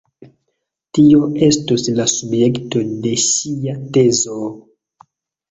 Tio 0.97 1.19
estos 1.47 1.85
la 1.99 2.07
subjekto 2.13 2.83
de 3.05 3.13
ŝia 3.27 3.77
tezo... 4.01 4.41